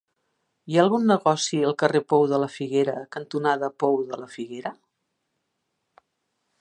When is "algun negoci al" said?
0.83-1.75